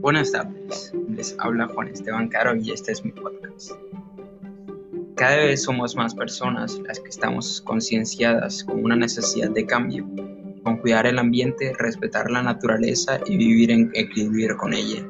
Buenas 0.00 0.32
tardes, 0.32 0.94
les 1.14 1.36
habla 1.40 1.68
Juan 1.68 1.88
Esteban 1.88 2.28
Caro 2.28 2.56
y 2.56 2.70
este 2.70 2.92
es 2.92 3.04
mi 3.04 3.12
podcast. 3.12 3.72
Cada 5.14 5.36
vez 5.36 5.62
somos 5.62 5.94
más 5.94 6.14
personas 6.14 6.78
las 6.86 6.98
que 7.00 7.10
estamos 7.10 7.60
concienciadas 7.60 8.64
con 8.64 8.82
una 8.82 8.96
necesidad 8.96 9.50
de 9.50 9.66
cambio, 9.66 10.08
con 10.62 10.78
cuidar 10.78 11.06
el 11.06 11.18
ambiente, 11.18 11.74
respetar 11.78 12.30
la 12.30 12.42
naturaleza 12.42 13.20
y 13.26 13.36
vivir 13.36 13.70
en 13.70 13.90
equilibrio 13.92 14.56
con 14.56 14.72
ella. 14.72 15.06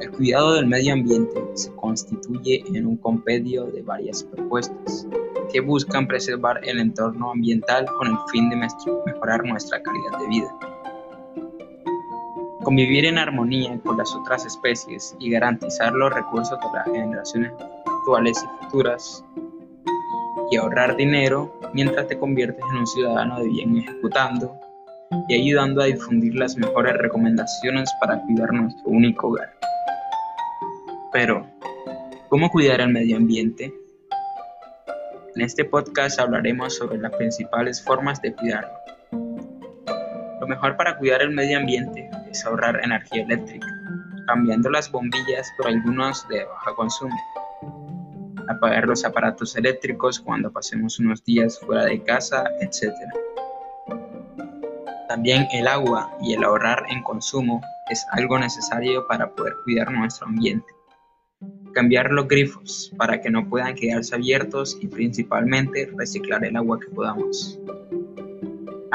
El 0.00 0.10
cuidado 0.12 0.54
del 0.54 0.66
medio 0.66 0.94
ambiente 0.94 1.38
se 1.52 1.70
constituye 1.74 2.64
en 2.72 2.86
un 2.86 2.96
compendio 2.96 3.66
de 3.66 3.82
varias 3.82 4.24
propuestas 4.24 5.06
que 5.52 5.60
buscan 5.60 6.08
preservar 6.08 6.60
el 6.64 6.80
entorno 6.80 7.32
ambiental 7.32 7.84
con 7.98 8.08
el 8.08 8.16
fin 8.32 8.48
de 8.48 8.56
mejorar 8.56 9.44
nuestra 9.44 9.82
calidad 9.82 10.18
de 10.18 10.28
vida. 10.28 10.63
Convivir 12.64 13.04
en 13.04 13.18
armonía 13.18 13.78
con 13.84 13.98
las 13.98 14.14
otras 14.14 14.46
especies 14.46 15.14
y 15.18 15.28
garantizar 15.28 15.92
los 15.92 16.10
recursos 16.14 16.58
de 16.58 16.66
las 16.72 16.86
generaciones 16.86 17.52
actuales 17.86 18.42
y 18.42 18.64
futuras 18.64 19.22
y 20.50 20.56
ahorrar 20.56 20.96
dinero 20.96 21.60
mientras 21.74 22.08
te 22.08 22.18
conviertes 22.18 22.64
en 22.70 22.78
un 22.78 22.86
ciudadano 22.86 23.38
de 23.40 23.48
bien 23.48 23.76
ejecutando 23.76 24.58
y 25.28 25.34
ayudando 25.34 25.82
a 25.82 25.86
difundir 25.86 26.36
las 26.36 26.56
mejores 26.56 26.96
recomendaciones 26.96 27.90
para 28.00 28.22
cuidar 28.22 28.50
nuestro 28.54 28.84
único 28.86 29.28
hogar. 29.28 29.52
Pero, 31.12 31.46
¿cómo 32.30 32.48
cuidar 32.50 32.80
el 32.80 32.88
medio 32.88 33.18
ambiente? 33.18 33.74
En 35.36 35.42
este 35.42 35.66
podcast 35.66 36.18
hablaremos 36.18 36.76
sobre 36.76 36.96
las 36.96 37.12
principales 37.12 37.82
formas 37.84 38.22
de 38.22 38.34
cuidarlo. 38.34 38.72
Lo 40.40 40.46
mejor 40.46 40.78
para 40.78 40.96
cuidar 40.96 41.20
el 41.20 41.30
medio 41.30 41.58
ambiente 41.58 42.08
ahorrar 42.44 42.80
energía 42.82 43.22
eléctrica, 43.22 43.66
cambiando 44.26 44.70
las 44.70 44.90
bombillas 44.90 45.46
por 45.56 45.68
algunos 45.68 46.26
de 46.28 46.44
bajo 46.44 46.74
consumo. 46.74 47.16
Apagar 48.48 48.86
los 48.86 49.04
aparatos 49.04 49.56
eléctricos 49.56 50.20
cuando 50.20 50.50
pasemos 50.50 50.98
unos 50.98 51.22
días 51.24 51.58
fuera 51.60 51.84
de 51.84 52.02
casa, 52.02 52.44
etc. 52.60 52.92
También 55.08 55.46
el 55.52 55.68
agua 55.68 56.10
y 56.20 56.32
el 56.34 56.44
ahorrar 56.44 56.84
en 56.88 57.02
consumo 57.02 57.60
es 57.90 58.04
algo 58.12 58.38
necesario 58.38 59.06
para 59.06 59.30
poder 59.30 59.54
cuidar 59.64 59.92
nuestro 59.92 60.26
ambiente. 60.26 60.66
Cambiar 61.72 62.10
los 62.10 62.26
grifos 62.26 62.92
para 62.96 63.20
que 63.20 63.30
no 63.30 63.48
puedan 63.48 63.74
quedarse 63.74 64.14
abiertos 64.14 64.78
y 64.80 64.86
principalmente 64.86 65.90
reciclar 65.96 66.44
el 66.44 66.56
agua 66.56 66.80
que 66.80 66.88
podamos. 66.88 67.58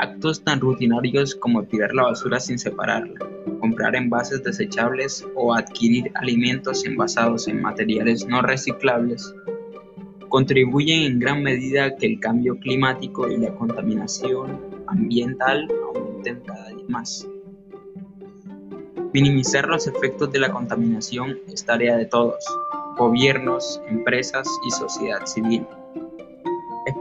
Actos 0.02 0.42
tan 0.46 0.62
rutinarios 0.62 1.36
como 1.36 1.64
tirar 1.64 1.94
la 1.94 2.04
basura 2.04 2.40
sin 2.40 2.58
separarla, 2.58 3.20
comprar 3.60 3.98
envases 3.98 4.42
desechables 4.44 5.28
o 5.36 5.54
adquirir 5.54 6.10
alimentos 6.16 6.86
envasados 6.86 7.50
en 7.50 7.62
materiales 7.62 8.26
no 8.26 8.42
reciclables 8.42 9.36
contribuyen 10.30 11.02
en 11.02 11.20
gran 11.20 11.44
medida 11.44 11.86
a 11.86 11.96
que 11.96 12.06
el 12.06 12.20
cambio 12.20 12.58
climático 12.60 13.30
y 13.30 13.38
la 13.38 13.54
contaminación 13.56 14.62
ambiental 14.88 15.68
aumenten 15.94 16.40
cada 16.46 16.70
día 16.70 16.86
más. 16.88 17.28
Minimizar 19.12 19.68
los 19.68 19.88
efectos 19.88 20.32
de 20.32 20.40
la 20.40 20.52
contaminación 20.52 21.40
es 21.52 21.66
tarea 21.66 21.98
de 21.98 22.06
todos, 22.06 22.46
gobiernos, 22.96 23.82
empresas 23.90 24.48
y 24.66 24.72
sociedad 24.72 25.26
civil. 25.26 25.66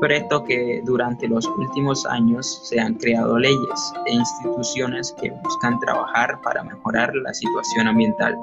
Esto 0.06 0.44
que 0.44 0.80
durante 0.84 1.28
los 1.28 1.46
últimos 1.46 2.06
años 2.06 2.60
se 2.64 2.80
han 2.80 2.94
creado 2.94 3.38
leyes 3.38 3.92
e 4.06 4.14
instituciones 4.14 5.14
que 5.20 5.30
buscan 5.30 5.78
trabajar 5.80 6.40
para 6.42 6.62
mejorar 6.64 7.14
la 7.14 7.34
situación 7.34 7.88
ambiental 7.88 8.36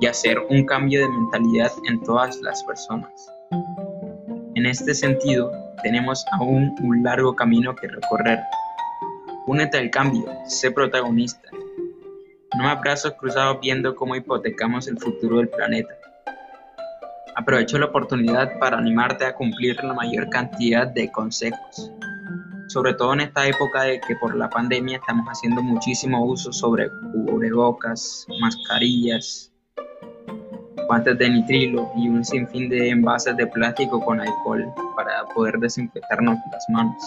y 0.00 0.06
hacer 0.06 0.38
un 0.50 0.64
cambio 0.64 1.00
de 1.00 1.08
mentalidad 1.08 1.72
en 1.88 2.00
todas 2.02 2.40
las 2.40 2.64
personas. 2.64 3.10
En 4.54 4.66
este 4.66 4.94
sentido, 4.94 5.52
tenemos 5.82 6.24
aún 6.32 6.74
un 6.82 7.02
largo 7.02 7.34
camino 7.36 7.74
que 7.76 7.86
recorrer. 7.86 8.40
Únete 9.46 9.78
al 9.78 9.90
cambio, 9.90 10.24
sé 10.46 10.70
protagonista. 10.70 11.48
No 12.58 12.64
me 12.64 12.74
brazos 12.76 13.14
cruzados 13.18 13.58
viendo 13.60 13.94
cómo 13.94 14.16
hipotecamos 14.16 14.88
el 14.88 14.98
futuro 14.98 15.38
del 15.38 15.48
planeta. 15.48 15.94
Aprovecho 17.36 17.78
la 17.78 17.86
oportunidad 17.86 18.58
para 18.58 18.78
animarte 18.78 19.24
a 19.24 19.34
cumplir 19.34 19.82
la 19.82 19.94
mayor 19.94 20.28
cantidad 20.28 20.86
de 20.86 21.10
consejos, 21.10 21.90
sobre 22.68 22.94
todo 22.94 23.12
en 23.14 23.20
esta 23.20 23.46
época 23.46 23.82
de 23.82 24.00
que 24.00 24.16
por 24.16 24.36
la 24.36 24.50
pandemia 24.50 24.98
estamos 24.98 25.26
haciendo 25.26 25.62
muchísimo 25.62 26.24
uso 26.24 26.52
sobre 26.52 26.90
cubrebocas, 27.12 28.26
mascarillas, 28.40 29.52
guantes 30.86 31.18
de 31.18 31.30
nitrilo 31.30 31.90
y 31.96 32.08
un 32.08 32.24
sinfín 32.24 32.68
de 32.68 32.90
envases 32.90 33.36
de 33.36 33.46
plástico 33.46 34.04
con 34.04 34.20
alcohol 34.20 34.66
para 34.96 35.24
poder 35.26 35.58
desinfectarnos 35.58 36.36
las 36.52 36.64
manos. 36.68 37.02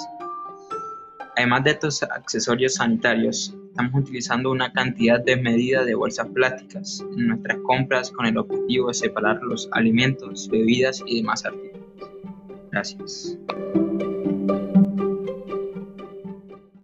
Además 1.36 1.64
de 1.66 1.72
estos 1.72 2.02
accesorios 2.04 2.76
sanitarios, 2.76 3.54
estamos 3.74 4.04
utilizando 4.04 4.52
una 4.52 4.72
cantidad 4.72 5.20
desmedida 5.20 5.84
de 5.84 5.96
bolsas 5.96 6.28
plásticas 6.28 7.04
en 7.18 7.30
nuestras 7.30 7.58
compras 7.64 8.12
con 8.12 8.28
el 8.28 8.38
objetivo 8.38 8.90
de 8.90 8.94
separar 8.94 9.42
los 9.42 9.68
alimentos, 9.72 10.48
bebidas 10.48 11.02
y 11.08 11.18
demás 11.18 11.44
artículos. 11.44 11.82
Gracias. 12.72 13.36